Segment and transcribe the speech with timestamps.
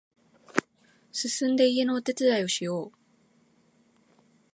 [1.11, 2.91] すすんで家のお手伝いをしよう